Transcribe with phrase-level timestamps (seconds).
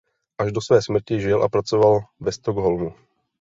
[0.37, 2.93] Až do své smrti žil a pracoval ve Stockholmu.